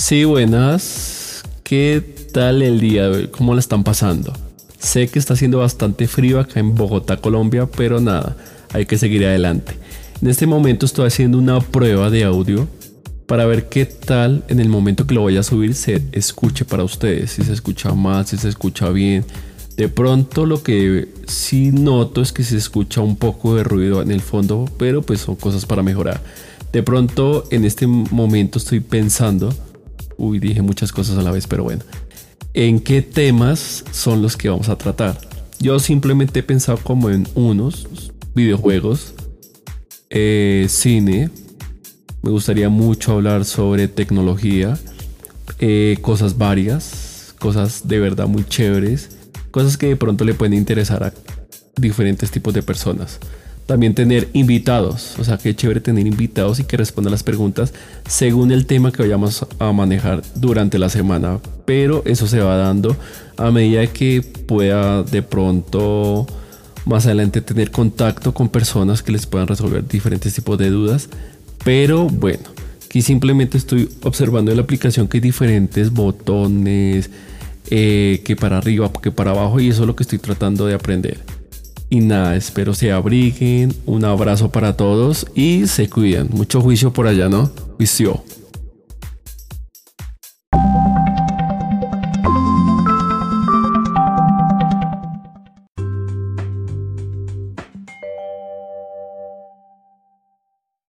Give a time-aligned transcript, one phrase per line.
[0.00, 1.42] Sí, buenas.
[1.62, 2.02] ¿Qué
[2.32, 3.10] tal el día?
[3.30, 4.32] ¿Cómo la están pasando?
[4.78, 8.34] Sé que está haciendo bastante frío acá en Bogotá, Colombia, pero nada,
[8.72, 9.76] hay que seguir adelante.
[10.22, 12.66] En este momento estoy haciendo una prueba de audio
[13.26, 16.82] para ver qué tal en el momento que lo voy a subir se escuche para
[16.82, 19.24] ustedes, si se escucha mal, si se escucha bien.
[19.76, 24.10] De pronto lo que sí noto es que se escucha un poco de ruido en
[24.10, 26.20] el fondo, pero pues son cosas para mejorar.
[26.72, 29.52] De pronto en este momento estoy pensando,
[30.20, 31.82] uy, dije muchas cosas a la vez, pero bueno,
[32.54, 35.18] en qué temas son los que vamos a tratar.
[35.58, 37.86] Yo simplemente he pensado como en unos
[38.34, 39.14] videojuegos,
[40.10, 41.30] eh, cine,
[42.22, 44.78] me gustaría mucho hablar sobre tecnología,
[45.58, 49.16] eh, cosas varias, cosas de verdad muy chéveres,
[49.50, 51.14] cosas que de pronto le pueden interesar a
[51.76, 53.18] diferentes tipos de personas.
[53.70, 57.72] También tener invitados, o sea, qué chévere tener invitados y que respondan las preguntas
[58.08, 61.38] según el tema que vayamos a manejar durante la semana.
[61.66, 62.96] Pero eso se va dando
[63.36, 66.26] a medida que pueda de pronto
[66.84, 71.08] más adelante tener contacto con personas que les puedan resolver diferentes tipos de dudas
[71.64, 72.44] pero bueno,
[72.86, 77.10] aquí simplemente estoy observando en la aplicación que hay diferentes botones,
[77.70, 80.74] eh, que para arriba, que para abajo, y eso es lo que estoy tratando de
[80.74, 81.18] aprender.
[81.90, 83.74] Y nada, espero se abriguen.
[83.84, 86.28] Un abrazo para todos y se cuidan.
[86.30, 87.50] Mucho juicio por allá, ¿no?
[87.76, 88.22] Juicio.